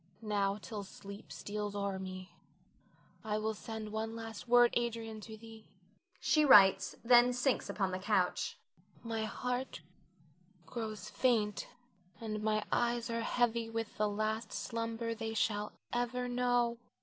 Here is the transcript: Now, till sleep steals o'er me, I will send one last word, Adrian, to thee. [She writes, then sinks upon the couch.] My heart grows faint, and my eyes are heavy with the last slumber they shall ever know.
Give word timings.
Now, 0.23 0.57
till 0.59 0.81
sleep 0.83 1.31
steals 1.31 1.75
o'er 1.75 1.99
me, 1.99 2.31
I 3.23 3.37
will 3.37 3.53
send 3.53 3.91
one 3.91 4.15
last 4.15 4.47
word, 4.47 4.73
Adrian, 4.75 5.21
to 5.21 5.37
thee. 5.37 5.69
[She 6.19 6.43
writes, 6.43 6.95
then 7.03 7.33
sinks 7.33 7.69
upon 7.69 7.91
the 7.91 7.99
couch.] 7.99 8.57
My 9.03 9.25
heart 9.25 9.81
grows 10.65 11.07
faint, 11.11 11.67
and 12.19 12.41
my 12.41 12.63
eyes 12.71 13.11
are 13.11 13.21
heavy 13.21 13.69
with 13.69 13.95
the 13.99 14.09
last 14.09 14.51
slumber 14.51 15.13
they 15.13 15.35
shall 15.35 15.71
ever 15.93 16.27
know. 16.27 16.79